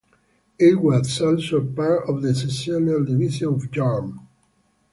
[0.57, 4.21] It was also a part of the sessional division of Yarm.